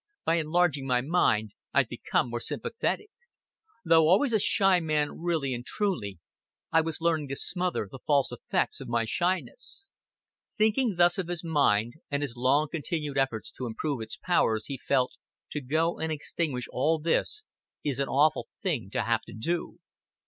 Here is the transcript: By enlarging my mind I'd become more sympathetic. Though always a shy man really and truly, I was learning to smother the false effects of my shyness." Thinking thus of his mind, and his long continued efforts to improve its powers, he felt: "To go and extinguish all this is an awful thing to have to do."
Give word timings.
By 0.25 0.37
enlarging 0.37 0.87
my 0.87 1.01
mind 1.01 1.51
I'd 1.75 1.87
become 1.87 2.31
more 2.31 2.39
sympathetic. 2.39 3.11
Though 3.85 4.07
always 4.07 4.33
a 4.33 4.39
shy 4.39 4.79
man 4.79 5.19
really 5.21 5.53
and 5.53 5.63
truly, 5.63 6.17
I 6.71 6.81
was 6.81 7.01
learning 7.01 7.27
to 7.27 7.35
smother 7.35 7.87
the 7.87 7.99
false 7.99 8.31
effects 8.31 8.81
of 8.81 8.87
my 8.89 9.05
shyness." 9.05 9.89
Thinking 10.57 10.95
thus 10.95 11.19
of 11.19 11.27
his 11.27 11.43
mind, 11.43 11.97
and 12.09 12.23
his 12.23 12.35
long 12.35 12.67
continued 12.71 13.19
efforts 13.19 13.51
to 13.51 13.67
improve 13.67 14.01
its 14.01 14.17
powers, 14.17 14.65
he 14.65 14.75
felt: 14.79 15.11
"To 15.51 15.61
go 15.61 15.99
and 15.99 16.11
extinguish 16.11 16.65
all 16.71 16.97
this 16.97 17.43
is 17.83 17.99
an 17.99 18.07
awful 18.07 18.47
thing 18.63 18.89
to 18.93 19.03
have 19.03 19.21
to 19.25 19.33
do." 19.33 19.81